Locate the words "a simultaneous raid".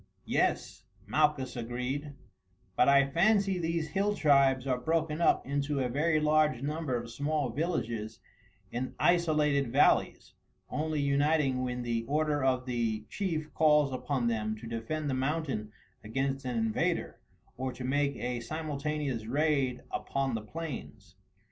18.15-19.83